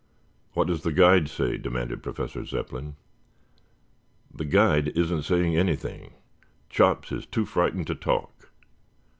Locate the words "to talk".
7.85-8.49